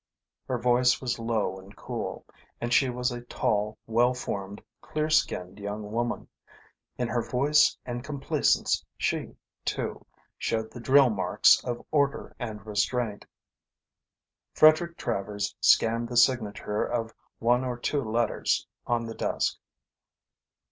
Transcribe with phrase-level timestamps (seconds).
[0.47, 2.25] Her voice was low and cool,
[2.59, 6.27] and she was a tall, well formed, clear skinned young woman.
[6.97, 10.03] In her voice and complacence she, too,
[10.39, 13.27] showed the drill marks of order and restraint.
[14.55, 19.55] Frederick Travers scanned the signature of one of two letters on the desk.